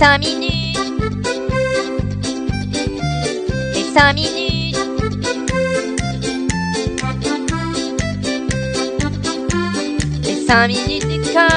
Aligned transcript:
5 0.00 0.18
minutes. 0.20 0.78
Les 3.74 3.84
5 3.84 4.14
minutes. 4.14 4.78
Les 10.24 10.46
5 10.46 10.68
minutes 10.68 11.06
du 11.06 11.20
coin. 11.30 11.48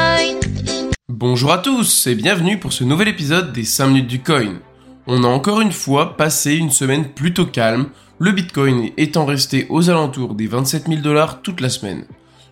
Bonjour 1.08 1.54
à 1.54 1.60
tous 1.60 2.08
et 2.08 2.16
bienvenue 2.16 2.60
pour 2.60 2.74
ce 2.74 2.84
nouvel 2.84 3.08
épisode 3.08 3.54
des 3.54 3.64
5 3.64 3.88
minutes 3.88 4.08
du 4.08 4.22
coin. 4.22 4.60
On 5.08 5.24
a 5.24 5.28
encore 5.28 5.62
une 5.62 5.72
fois 5.72 6.18
passé 6.18 6.56
une 6.56 6.70
semaine 6.70 7.14
plutôt 7.14 7.46
calme, 7.46 7.92
le 8.20 8.34
bitcoin 8.34 8.90
étant 8.98 9.24
resté 9.24 9.68
aux 9.70 9.90
alentours 9.90 10.36
des 10.36 10.48
27 10.48 10.88
000 10.90 11.00
dollars 11.00 11.42
toute 11.42 11.62
la 11.62 11.70
semaine. 11.70 12.04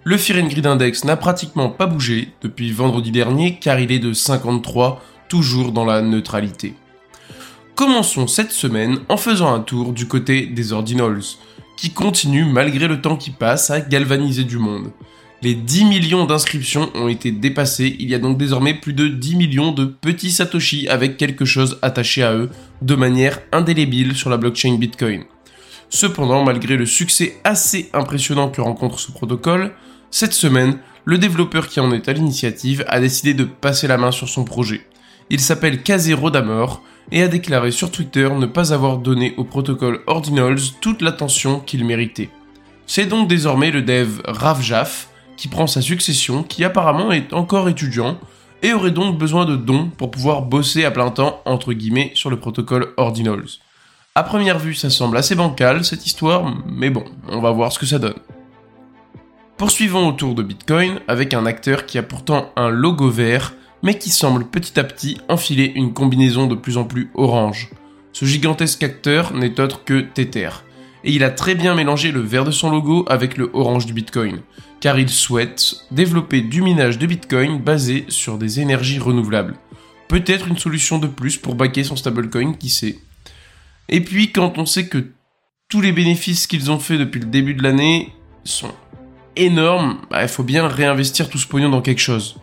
Le 0.06 0.16
Fear 0.16 0.38
Index 0.66 1.04
n'a 1.04 1.18
pratiquement 1.18 1.70
pas 1.70 1.86
bougé 1.86 2.30
depuis 2.42 2.72
vendredi 2.72 3.12
dernier 3.12 3.60
car 3.60 3.78
il 3.78 3.92
est 3.92 4.00
de 4.00 4.14
53, 4.14 5.02
toujours 5.32 5.72
dans 5.72 5.86
la 5.86 6.02
neutralité. 6.02 6.74
Commençons 7.76 8.28
cette 8.28 8.52
semaine 8.52 9.00
en 9.08 9.16
faisant 9.16 9.54
un 9.54 9.62
tour 9.62 9.94
du 9.94 10.06
côté 10.06 10.46
des 10.46 10.74
Ordinals, 10.74 11.22
qui 11.78 11.92
continuent 11.92 12.52
malgré 12.52 12.86
le 12.90 13.00
temps 13.00 13.16
qui 13.16 13.32
passe 13.32 13.70
à 13.70 13.80
galvaniser 13.80 14.44
du 14.44 14.58
monde. 14.58 14.92
Les 15.42 15.56
10 15.56 15.86
millions 15.86 16.26
d'inscriptions 16.26 16.92
ont 16.96 17.08
été 17.08 17.32
dépassées, 17.32 17.96
il 17.98 18.10
y 18.10 18.14
a 18.14 18.20
donc 18.20 18.38
désormais 18.38 18.74
plus 18.74 18.92
de 18.92 19.08
10 19.08 19.38
millions 19.38 19.72
de 19.72 19.86
petits 19.86 20.32
Satoshi 20.32 20.90
avec 20.90 21.16
quelque 21.16 21.46
chose 21.46 21.80
attaché 21.82 22.24
à 22.24 22.34
eux 22.34 22.50
de 22.82 22.96
manière 22.96 23.40
indélébile 23.54 24.18
sur 24.18 24.30
la 24.30 24.36
blockchain 24.36 24.76
Bitcoin. 24.76 25.24
Cependant, 25.90 26.44
malgré 26.44 26.76
le 26.76 26.86
succès 26.86 27.38
assez 27.46 27.90
impressionnant 27.94 28.50
que 28.50 28.60
rencontre 28.60 29.00
ce 29.00 29.14
protocole, 29.14 29.72
cette 30.10 30.34
semaine, 30.34 30.80
le 31.06 31.18
développeur 31.18 31.70
qui 31.70 31.80
en 31.80 31.94
est 31.94 32.10
à 32.10 32.14
l'initiative 32.14 32.84
a 32.90 33.00
décidé 33.00 33.34
de 33.34 33.46
passer 33.46 33.88
la 33.88 33.98
main 33.98 34.12
sur 34.12 34.28
son 34.28 34.44
projet. 34.44 34.82
Il 35.34 35.40
s'appelle 35.40 35.82
Kazero 35.82 36.30
Damor 36.30 36.84
et 37.10 37.24
a 37.24 37.30
déclaré 37.30 37.72
sur 37.72 37.90
Twitter 37.90 38.30
ne 38.30 38.46
pas 38.46 38.74
avoir 38.74 38.98
donné 38.98 39.34
au 39.38 39.46
protocole 39.46 40.02
Ordinals 40.06 40.60
toute 40.82 41.02
l'attention 41.02 41.62
qu'il 41.62 41.86
méritait. 41.86 42.30
C'est 42.86 43.06
donc 43.06 43.30
désormais 43.30 43.72
le 43.72 43.82
dev 43.82 44.20
Ravjaf 44.26 45.08
qui 45.38 45.48
prend 45.48 45.68
sa 45.68 45.80
succession, 45.80 46.44
qui 46.44 46.66
apparemment 46.66 47.14
est 47.14 47.32
encore 47.32 47.70
étudiant, 47.70 48.20
et 48.62 48.74
aurait 48.74 48.92
donc 48.92 49.18
besoin 49.18 49.46
de 49.46 49.56
dons 49.56 49.90
pour 49.98 50.12
pouvoir 50.12 50.42
bosser 50.42 50.84
à 50.84 50.92
plein 50.92 51.12
temps, 51.12 51.42
entre 51.46 51.72
guillemets, 51.72 52.12
sur 52.14 52.30
le 52.30 52.38
protocole 52.38 52.90
Ordinals. 52.98 53.48
À 54.16 54.24
première 54.24 54.60
vue, 54.60 54.76
ça 54.76 54.90
semble 54.90 55.16
assez 55.16 55.36
bancal, 55.36 55.86
cette 55.86 56.06
histoire, 56.06 56.54
mais 56.70 56.90
bon, 56.90 57.06
on 57.30 57.40
va 57.40 57.52
voir 57.52 57.72
ce 57.72 57.80
que 57.80 57.86
ça 57.86 58.00
donne. 58.00 58.20
Poursuivons 59.56 60.10
autour 60.10 60.36
de 60.36 60.44
Bitcoin 60.44 61.00
avec 61.08 61.34
un 61.34 61.46
acteur 61.46 61.86
qui 61.86 61.98
a 61.98 62.04
pourtant 62.04 62.52
un 62.58 62.70
logo 62.70 63.10
vert, 63.10 63.54
mais 63.84 63.98
qui 63.98 64.10
semble 64.10 64.46
petit 64.46 64.80
à 64.80 64.84
petit 64.84 65.18
enfiler 65.30 65.72
une 65.76 65.94
combinaison 65.94 66.48
de 66.48 66.56
plus 66.56 66.78
en 66.78 66.84
plus 66.84 67.10
orange. 67.14 67.70
Ce 68.14 68.26
gigantesque 68.26 68.84
acteur 68.84 69.34
n'est 69.34 69.60
autre 69.60 69.84
que 69.84 70.02
Tether, 70.02 70.50
et 71.04 71.12
il 71.12 71.24
a 71.24 71.30
très 71.30 71.56
bien 71.56 71.76
mélangé 71.76 72.12
le 72.12 72.20
vert 72.20 72.46
de 72.46 72.52
son 72.52 72.70
logo 72.70 73.06
avec 73.08 73.38
le 73.38 73.50
orange 73.54 73.86
du 73.86 73.94
Bitcoin, 73.94 74.42
car 74.80 75.00
il 75.00 75.10
souhaite 75.10 75.76
développer 75.92 76.42
du 76.42 76.62
minage 76.62 76.98
de 76.98 77.08
Bitcoin 77.08 77.60
basé 77.60 78.06
sur 78.10 78.38
des 78.38 78.60
énergies 78.60 79.00
renouvelables. 79.00 79.56
Peut-être 80.08 80.48
une 80.48 80.58
solution 80.58 81.00
de 81.00 81.08
plus 81.08 81.38
pour 81.38 81.56
backer 81.56 81.84
son 81.84 81.96
stablecoin, 81.96 82.54
qui 82.54 82.70
sait. 82.70 83.00
Et 83.90 84.02
puis 84.02 84.32
quand 84.32 84.58
on 84.58 84.66
sait 84.66 84.88
que 84.88 85.12
tous 85.70 85.82
les 85.82 85.94
bénéfices 85.94 86.48
qu'ils 86.48 86.70
ont 86.70 86.80
fait 86.80 86.98
depuis 86.98 87.22
le 87.22 87.28
début 87.28 87.54
de 87.54 87.64
l'année 87.64 88.14
sont 88.44 88.74
énormes, 89.36 90.02
bah, 90.10 90.24
il 90.24 90.28
faut 90.28 90.44
bien 90.44 90.68
réinvestir 90.68 91.30
tout 91.30 91.38
ce 91.38 91.48
pognon 91.48 91.70
dans 91.70 91.82
quelque 91.82 92.02
chose. 92.02 92.38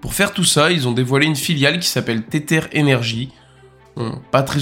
Pour 0.00 0.14
faire 0.14 0.32
tout 0.32 0.44
ça, 0.44 0.70
ils 0.70 0.88
ont 0.88 0.92
dévoilé 0.92 1.26
une 1.26 1.36
filiale 1.36 1.78
qui 1.78 1.88
s'appelle 1.88 2.22
Tether 2.22 2.62
Energy. 2.74 3.30
pas, 4.30 4.42
très 4.42 4.60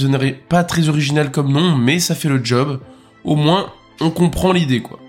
pas 0.49 0.65
original 0.87 1.31
comme 1.31 1.51
nom, 1.51 1.75
mais 1.75 1.99
ça 1.99 2.15
fait 2.15 2.29
le 2.29 2.43
job. 2.43 2.81
Au 3.23 3.35
moins, 3.35 3.71
on 4.01 4.09
comprend 4.09 4.51
l'idée 4.51 4.81
quoi. 4.81 4.99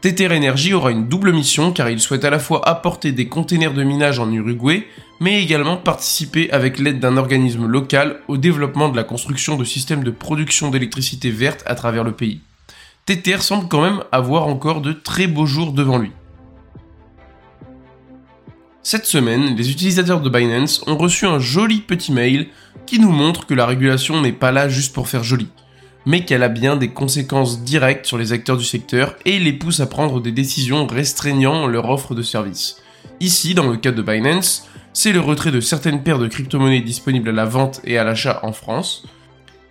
Tether 0.00 0.36
Energy 0.36 0.74
aura 0.74 0.90
une 0.90 1.08
double 1.08 1.32
mission 1.32 1.72
car 1.72 1.88
il 1.88 2.00
souhaite 2.00 2.24
à 2.24 2.30
la 2.30 2.38
fois 2.38 2.66
apporter 2.68 3.12
des 3.12 3.28
containers 3.28 3.72
de 3.72 3.82
minage 3.82 4.18
en 4.18 4.30
Uruguay, 4.30 4.86
mais 5.20 5.42
également 5.42 5.76
participer 5.76 6.50
avec 6.50 6.78
l'aide 6.78 7.00
d'un 7.00 7.16
organisme 7.16 7.66
local 7.66 8.20
au 8.28 8.36
développement 8.36 8.88
de 8.88 8.96
la 8.96 9.04
construction 9.04 9.56
de 9.56 9.64
systèmes 9.64 10.04
de 10.04 10.10
production 10.10 10.70
d'électricité 10.70 11.30
verte 11.30 11.62
à 11.66 11.74
travers 11.74 12.04
le 12.04 12.12
pays. 12.12 12.40
Tether 13.06 13.38
semble 13.38 13.68
quand 13.68 13.82
même 13.82 14.02
avoir 14.12 14.46
encore 14.46 14.80
de 14.80 14.92
très 14.92 15.26
beaux 15.26 15.46
jours 15.46 15.72
devant 15.72 15.98
lui. 15.98 16.12
Cette 18.84 19.06
semaine, 19.06 19.56
les 19.56 19.72
utilisateurs 19.72 20.20
de 20.20 20.30
Binance 20.30 20.82
ont 20.86 20.96
reçu 20.96 21.26
un 21.26 21.40
joli 21.40 21.80
petit 21.80 22.12
mail 22.12 22.46
qui 22.86 23.00
nous 23.00 23.10
montre 23.10 23.46
que 23.46 23.54
la 23.54 23.66
régulation 23.66 24.20
n'est 24.20 24.32
pas 24.32 24.52
là 24.52 24.68
juste 24.68 24.94
pour 24.94 25.08
faire 25.08 25.24
joli 25.24 25.48
mais 26.06 26.24
qu'elle 26.24 26.42
a 26.42 26.48
bien 26.48 26.76
des 26.76 26.88
conséquences 26.90 27.62
directes 27.62 28.06
sur 28.06 28.18
les 28.18 28.32
acteurs 28.32 28.56
du 28.56 28.64
secteur 28.64 29.16
et 29.24 29.38
les 29.38 29.52
pousse 29.52 29.80
à 29.80 29.86
prendre 29.86 30.20
des 30.20 30.32
décisions 30.32 30.86
restreignant 30.86 31.66
leur 31.66 31.88
offre 31.88 32.14
de 32.14 32.22
services. 32.22 32.76
Ici, 33.20 33.54
dans 33.54 33.68
le 33.68 33.76
cas 33.76 33.92
de 33.92 34.02
Binance, 34.02 34.68
c'est 34.92 35.12
le 35.12 35.20
retrait 35.20 35.50
de 35.50 35.60
certaines 35.60 36.02
paires 36.02 36.18
de 36.18 36.28
crypto-monnaies 36.28 36.80
disponibles 36.80 37.30
à 37.30 37.32
la 37.32 37.44
vente 37.44 37.80
et 37.84 37.98
à 37.98 38.04
l'achat 38.04 38.40
en 38.42 38.52
France. 38.52 39.04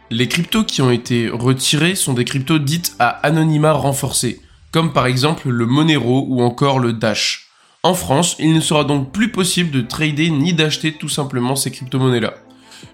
Les 0.09 0.28
cryptos 0.28 0.63
qui 0.63 0.81
ont 0.81 0.91
été 0.91 1.29
retirés 1.29 1.96
sont 1.96 2.13
des 2.13 2.25
cryptos 2.25 2.59
dites 2.59 2.96
à 3.00 3.07
anonymat 3.07 3.73
renforcé, 3.73 4.41
comme 4.72 4.91
par 4.91 5.06
exemple 5.06 5.50
le 5.50 5.66
Monero 5.66 6.25
ou 6.28 6.41
encore 6.41 6.79
le 6.79 6.94
Dash. 6.94 7.43
En 7.86 7.96
France, 7.96 8.38
il 8.40 8.54
ne 8.54 8.62
sera 8.62 8.86
donc 8.86 9.12
plus 9.12 9.30
possible 9.30 9.70
de 9.70 9.82
trader 9.82 10.30
ni 10.30 10.54
d'acheter 10.54 10.94
tout 10.94 11.10
simplement 11.10 11.58
ces 11.58 11.70
crypto-monnaies-là. 11.70 12.36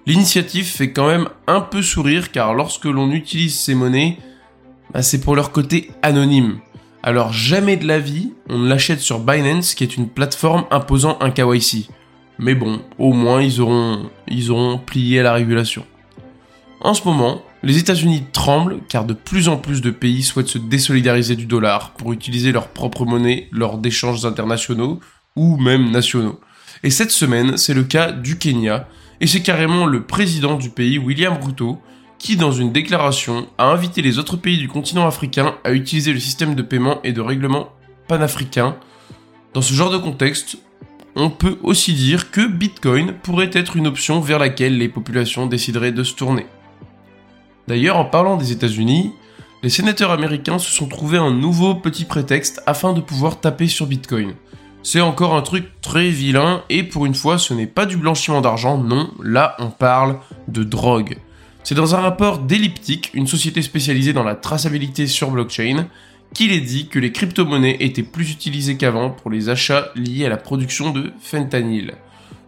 L'initiative 0.08 0.66
fait 0.66 0.92
quand 0.92 1.08
même 1.08 1.30
un 1.46 1.62
peu 1.62 1.84
sourire 1.84 2.32
car 2.32 2.56
lorsque 2.56 2.86
l'on 2.86 3.12
utilise 3.12 3.56
ces 3.56 3.76
monnaies, 3.76 4.18
bah, 4.92 5.04
c'est 5.04 5.22
pour 5.22 5.36
leur 5.36 5.52
côté 5.52 5.92
anonyme. 6.02 6.58
Alors 7.04 7.32
jamais 7.32 7.78
de 7.78 7.86
la 7.86 8.00
vie, 8.00 8.34
on 8.50 8.64
l'achète 8.64 9.00
sur 9.00 9.20
Binance 9.20 9.76
qui 9.76 9.84
est 9.84 9.96
une 9.96 10.10
plateforme 10.10 10.66
imposant 10.72 11.20
un 11.22 11.30
KYC. 11.30 11.88
Mais 12.40 12.56
bon, 12.56 12.82
au 12.98 13.14
moins 13.14 13.44
ils 13.44 13.62
auront, 13.62 14.10
ils 14.28 14.50
auront 14.50 14.80
plié 14.80 15.20
à 15.20 15.24
la 15.24 15.34
régulation. 15.34 15.86
En 16.82 16.96
ce 16.96 17.08
moment, 17.08 17.44
les 17.62 17.78
États-Unis 17.78 18.24
tremblent 18.32 18.80
car 18.88 19.06
de 19.06 19.14
plus 19.14 19.50
en 19.50 19.58
plus 19.58 19.82
de 19.82 19.92
pays 19.92 20.24
souhaitent 20.24 20.48
se 20.48 20.58
désolidariser 20.58 21.36
du 21.36 21.46
dollar 21.46 21.92
pour 21.92 22.14
utiliser 22.14 22.52
leur 22.52 22.70
propre 22.70 23.06
monnaie 23.06 23.50
lors 23.52 23.78
d'échanges 23.78 24.26
internationaux 24.26 25.00
ou 25.36 25.58
même 25.58 25.92
nationaux. 25.92 26.40
Et 26.84 26.90
cette 26.90 27.12
semaine, 27.12 27.58
c'est 27.58 27.74
le 27.74 27.84
cas 27.84 28.12
du 28.12 28.38
Kenya 28.38 28.88
et 29.20 29.28
c'est 29.28 29.42
carrément 29.42 29.86
le 29.86 30.04
président 30.04 30.56
du 30.56 30.70
pays, 30.70 30.98
William 30.98 31.38
Ruto, 31.42 31.82
qui, 32.18 32.38
dans 32.38 32.52
une 32.52 32.72
déclaration, 32.72 33.48
a 33.58 33.66
invité 33.66 34.02
les 34.02 34.20
autres 34.20 34.38
pays 34.38 34.58
du 34.58 34.70
continent 34.70 35.08
africain 35.08 35.56
à 35.64 35.72
utiliser 35.72 36.14
le 36.14 36.20
système 36.20 36.56
de 36.56 36.62
paiement 36.62 37.02
et 37.04 37.12
de 37.12 37.22
règlement 37.22 37.70
panafricain. 38.08 38.78
Dans 39.54 39.62
ce 39.62 39.74
genre 39.74 39.92
de 39.92 39.98
contexte, 39.98 40.58
on 41.16 41.30
peut 41.30 41.58
aussi 41.64 41.94
dire 41.94 42.32
que 42.32 42.48
Bitcoin 42.48 43.14
pourrait 43.24 43.52
être 43.54 43.76
une 43.76 43.88
option 43.88 44.22
vers 44.22 44.40
laquelle 44.40 44.78
les 44.78 44.90
populations 44.90 45.48
décideraient 45.48 45.92
de 45.92 46.04
se 46.04 46.14
tourner. 46.14 46.46
D'ailleurs, 47.70 47.98
en 47.98 48.06
parlant 48.06 48.36
des 48.36 48.52
États-Unis, 48.52 49.14
les 49.62 49.70
sénateurs 49.70 50.10
américains 50.10 50.58
se 50.58 50.72
sont 50.72 50.88
trouvés 50.88 51.20
un 51.20 51.30
nouveau 51.30 51.76
petit 51.76 52.04
prétexte 52.04 52.64
afin 52.66 52.94
de 52.94 53.00
pouvoir 53.00 53.40
taper 53.40 53.68
sur 53.68 53.86
Bitcoin. 53.86 54.34
C'est 54.82 55.02
encore 55.02 55.36
un 55.36 55.44
truc 55.44 55.80
très 55.80 56.10
vilain 56.10 56.64
et 56.72 56.82
pour 56.82 57.06
une 57.06 57.14
fois 57.14 57.38
ce 57.38 57.54
n'est 57.54 57.68
pas 57.68 57.86
du 57.86 57.96
blanchiment 57.96 58.42
d'argent, 58.42 58.80
non, 58.80 59.12
là 59.24 59.56
on 59.60 59.70
parle 59.70 60.18
de 60.48 60.64
drogue. 60.64 61.20
C'est 61.64 61.76
dans 61.76 61.94
un 61.94 62.00
rapport 62.00 62.40
d'Elliptic, 62.40 63.12
une 63.14 63.28
société 63.28 63.62
spécialisée 63.62 64.14
dans 64.14 64.24
la 64.24 64.34
traçabilité 64.34 65.06
sur 65.06 65.30
blockchain, 65.30 65.86
qu'il 66.34 66.52
est 66.52 66.62
dit 66.62 66.88
que 66.88 66.98
les 66.98 67.12
crypto-monnaies 67.12 67.78
étaient 67.82 68.02
plus 68.02 68.32
utilisées 68.32 68.78
qu'avant 68.78 69.12
pour 69.12 69.30
les 69.30 69.50
achats 69.50 69.90
liés 69.96 70.26
à 70.26 70.30
la 70.30 70.38
production 70.38 70.90
de 70.90 71.12
fentanyl. 71.22 71.94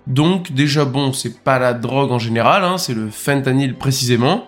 Donc 0.08 0.52
déjà 0.52 0.84
bon, 0.84 1.14
c'est 1.14 1.44
pas 1.44 1.60
la 1.60 1.76
drogue 1.76 2.12
en 2.12 2.18
général, 2.18 2.64
hein, 2.64 2.80
c'est 2.80 2.96
le 2.96 3.12
fentanyl 3.12 3.76
précisément. 3.76 4.48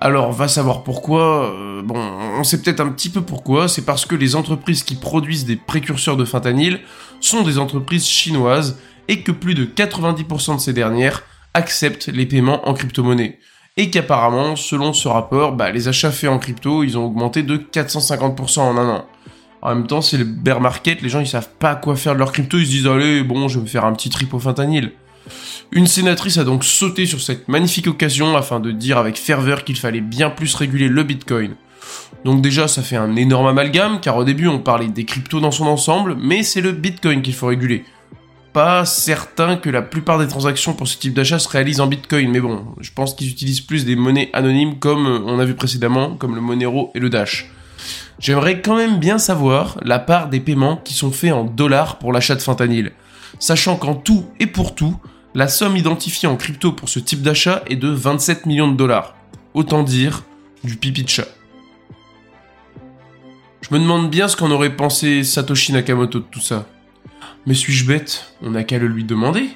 Alors, 0.00 0.32
va 0.32 0.48
savoir 0.48 0.82
pourquoi. 0.82 1.52
Euh, 1.52 1.82
bon, 1.82 1.98
on 1.98 2.42
sait 2.42 2.62
peut-être 2.62 2.80
un 2.80 2.88
petit 2.88 3.10
peu 3.10 3.20
pourquoi. 3.20 3.68
C'est 3.68 3.84
parce 3.84 4.06
que 4.06 4.14
les 4.14 4.34
entreprises 4.34 4.82
qui 4.82 4.94
produisent 4.94 5.44
des 5.44 5.56
précurseurs 5.56 6.16
de 6.16 6.24
fentanyl 6.24 6.80
sont 7.20 7.42
des 7.42 7.58
entreprises 7.58 8.06
chinoises 8.06 8.78
et 9.08 9.22
que 9.22 9.32
plus 9.32 9.54
de 9.54 9.66
90% 9.66 10.56
de 10.56 10.60
ces 10.60 10.72
dernières 10.72 11.22
acceptent 11.52 12.08
les 12.08 12.24
paiements 12.24 12.66
en 12.68 12.72
crypto-monnaie. 12.72 13.38
Et 13.76 13.90
qu'apparemment, 13.90 14.56
selon 14.56 14.92
ce 14.92 15.08
rapport, 15.08 15.52
bah, 15.52 15.70
les 15.70 15.88
achats 15.88 16.10
faits 16.10 16.30
en 16.30 16.38
crypto, 16.38 16.82
ils 16.82 16.96
ont 16.96 17.04
augmenté 17.04 17.42
de 17.42 17.56
450% 17.56 18.60
en 18.60 18.76
un 18.76 18.88
an. 18.88 19.06
En 19.62 19.74
même 19.74 19.86
temps, 19.86 20.00
c'est 20.00 20.16
le 20.16 20.24
bear 20.24 20.60
market, 20.60 21.02
les 21.02 21.10
gens 21.10 21.20
ils 21.20 21.26
savent 21.26 21.50
pas 21.58 21.74
quoi 21.74 21.94
faire 21.94 22.14
de 22.14 22.18
leur 22.18 22.32
crypto, 22.32 22.56
ils 22.56 22.66
se 22.66 22.70
disent 22.70 22.86
allez, 22.86 23.22
bon, 23.22 23.46
je 23.48 23.58
vais 23.58 23.64
me 23.64 23.68
faire 23.68 23.84
un 23.84 23.92
petit 23.92 24.08
trip 24.08 24.32
au 24.32 24.38
fentanyl. 24.38 24.92
Une 25.72 25.86
sénatrice 25.86 26.38
a 26.38 26.44
donc 26.44 26.64
sauté 26.64 27.06
sur 27.06 27.20
cette 27.20 27.48
magnifique 27.48 27.86
occasion 27.86 28.36
afin 28.36 28.60
de 28.60 28.70
dire 28.70 28.98
avec 28.98 29.16
ferveur 29.18 29.64
qu'il 29.64 29.76
fallait 29.76 30.00
bien 30.00 30.30
plus 30.30 30.54
réguler 30.54 30.88
le 30.88 31.02
Bitcoin. 31.02 31.54
Donc 32.24 32.42
déjà 32.42 32.68
ça 32.68 32.82
fait 32.82 32.96
un 32.96 33.16
énorme 33.16 33.46
amalgame 33.46 34.00
car 34.00 34.16
au 34.16 34.24
début 34.24 34.48
on 34.48 34.58
parlait 34.58 34.88
des 34.88 35.04
cryptos 35.04 35.40
dans 35.40 35.50
son 35.50 35.66
ensemble 35.66 36.16
mais 36.20 36.42
c'est 36.42 36.60
le 36.60 36.72
Bitcoin 36.72 37.22
qu'il 37.22 37.34
faut 37.34 37.46
réguler. 37.46 37.84
pas 38.52 38.84
certain 38.84 39.56
que 39.56 39.70
la 39.70 39.82
plupart 39.82 40.18
des 40.18 40.26
transactions 40.26 40.74
pour 40.74 40.88
ce 40.88 40.98
type 40.98 41.14
d'achat 41.14 41.38
se 41.38 41.48
réalisent 41.48 41.80
en 41.80 41.86
Bitcoin, 41.86 42.30
mais 42.30 42.40
bon, 42.40 42.64
je 42.80 42.90
pense 42.92 43.14
qu'ils 43.14 43.30
utilisent 43.30 43.60
plus 43.60 43.84
des 43.84 43.96
monnaies 43.96 44.30
anonymes 44.32 44.78
comme 44.78 45.06
on 45.26 45.38
a 45.38 45.44
vu 45.44 45.54
précédemment, 45.54 46.16
comme 46.16 46.34
le 46.34 46.40
Monero 46.40 46.90
et 46.94 46.98
le 46.98 47.10
Dash. 47.10 47.50
J'aimerais 48.18 48.60
quand 48.60 48.76
même 48.76 48.98
bien 48.98 49.18
savoir 49.18 49.78
la 49.82 49.98
part 49.98 50.28
des 50.28 50.40
paiements 50.40 50.76
qui 50.76 50.94
sont 50.94 51.12
faits 51.12 51.32
en 51.32 51.44
dollars 51.44 51.98
pour 51.98 52.12
l'achat 52.12 52.34
de 52.34 52.42
fentanyl, 52.42 52.92
sachant 53.38 53.76
qu'en 53.76 53.94
tout 53.94 54.26
et 54.40 54.46
pour 54.46 54.74
tout, 54.74 54.96
la 55.34 55.48
somme 55.48 55.76
identifiée 55.76 56.28
en 56.28 56.36
crypto 56.36 56.72
pour 56.72 56.88
ce 56.88 56.98
type 56.98 57.22
d'achat 57.22 57.62
est 57.68 57.76
de 57.76 57.88
27 57.88 58.46
millions 58.46 58.70
de 58.70 58.76
dollars. 58.76 59.14
Autant 59.54 59.82
dire 59.82 60.24
du 60.64 60.76
pipi 60.76 61.04
de 61.04 61.08
chat. 61.08 61.28
Je 63.60 63.74
me 63.74 63.78
demande 63.78 64.10
bien 64.10 64.26
ce 64.26 64.36
qu'en 64.36 64.50
aurait 64.50 64.76
pensé 64.76 65.22
Satoshi 65.22 65.72
Nakamoto 65.72 66.18
de 66.18 66.24
tout 66.24 66.40
ça. 66.40 66.66
Mais 67.46 67.54
suis-je 67.54 67.86
bête? 67.86 68.34
On 68.42 68.50
n'a 68.50 68.64
qu'à 68.64 68.78
le 68.78 68.88
lui 68.88 69.04
demander. 69.04 69.50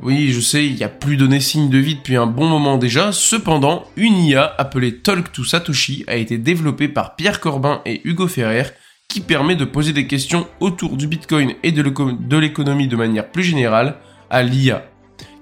Oui, 0.00 0.32
je 0.32 0.40
sais, 0.40 0.66
il 0.66 0.74
n'y 0.74 0.82
a 0.82 0.88
plus 0.88 1.16
donné 1.16 1.38
signe 1.38 1.68
de 1.68 1.78
vie 1.78 1.94
depuis 1.94 2.16
un 2.16 2.26
bon 2.26 2.48
moment 2.48 2.76
déjà, 2.76 3.12
cependant, 3.12 3.84
une 3.96 4.16
IA 4.16 4.52
appelée 4.58 4.98
Talk 4.98 5.30
to 5.30 5.44
Satoshi 5.44 6.02
a 6.08 6.16
été 6.16 6.38
développée 6.38 6.88
par 6.88 7.14
Pierre 7.14 7.38
Corbin 7.38 7.82
et 7.86 8.00
Hugo 8.04 8.26
Ferrer 8.26 8.64
qui 9.06 9.20
permet 9.20 9.54
de 9.54 9.66
poser 9.66 9.92
des 9.92 10.06
questions 10.06 10.48
autour 10.58 10.96
du 10.96 11.06
Bitcoin 11.06 11.52
et 11.62 11.70
de 11.70 12.36
l'économie 12.38 12.88
de 12.88 12.96
manière 12.96 13.30
plus 13.30 13.44
générale 13.44 13.98
à 14.32 14.42
l'IA, 14.42 14.90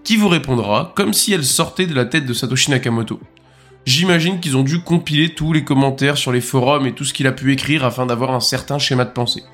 qui 0.04 0.16
vous 0.16 0.28
répondra 0.28 0.92
comme 0.96 1.14
si 1.14 1.32
elle 1.32 1.44
sortait 1.44 1.87
de 1.87 1.94
la 1.94 2.04
tête 2.04 2.26
de 2.26 2.34
Satoshi 2.34 2.72
Nakamoto. 2.72 3.20
J'imagine 3.87 4.40
qu'ils 4.40 4.56
ont 4.56 4.64
dû 4.64 4.81
compiler 4.81 5.31
tous 5.31 5.52
les 5.52 5.64
commentaires 5.64 6.19
sur 6.19 6.32
les 6.32 6.40
forums 6.40 6.87
et 6.87 6.92
tout 6.92 7.04
ce 7.04 7.14
qu'il 7.14 7.28
a 7.28 7.32
pu 7.32 7.52
écrire 7.52 7.84
afin 7.84 8.04
d'avoir 8.04 8.32
un 8.32 8.40
certain 8.40 8.78
schéma 8.78 9.04
de 9.04 9.12
pensée. 9.12 9.44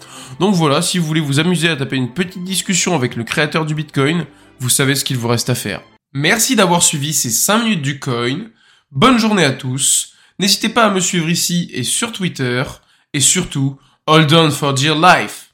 Donc 0.40 0.54
voilà, 0.54 0.82
si 0.82 0.98
vous 0.98 1.06
voulez 1.06 1.20
vous 1.20 1.38
amuser 1.38 1.68
à 1.68 1.76
taper 1.76 1.96
une 1.96 2.14
petite 2.14 2.42
discussion 2.42 2.94
avec 2.94 3.14
le 3.14 3.24
créateur 3.24 3.66
du 3.66 3.74
Bitcoin, 3.74 4.24
vous 4.58 4.70
savez 4.70 4.94
ce 4.94 5.04
qu'il 5.04 5.18
vous 5.18 5.28
reste 5.28 5.50
à 5.50 5.54
faire. 5.54 5.82
Merci 6.14 6.56
d'avoir 6.56 6.82
suivi 6.82 7.12
ces 7.12 7.30
5 7.30 7.64
minutes 7.64 7.82
du 7.82 8.00
coin. 8.00 8.46
Bonne 8.90 9.18
journée 9.18 9.44
à 9.44 9.52
tous. 9.52 10.14
N'hésitez 10.38 10.70
pas 10.70 10.86
à 10.86 10.90
me 10.90 11.00
suivre 11.00 11.28
ici 11.28 11.70
et 11.74 11.84
sur 11.84 12.10
Twitter. 12.10 12.64
Et 13.12 13.20
surtout, 13.20 13.78
hold 14.06 14.32
on 14.32 14.50
for 14.50 14.72
dear 14.72 14.96
life. 14.98 15.45